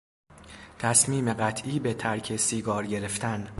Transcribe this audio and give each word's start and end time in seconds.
تصمیم 0.79 1.33
قطعی 1.33 1.79
به 1.79 1.93
ترک 1.93 2.35
سیگار 2.35 2.85
گرفتن 2.85 3.47